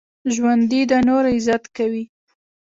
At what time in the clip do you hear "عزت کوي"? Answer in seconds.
1.35-2.03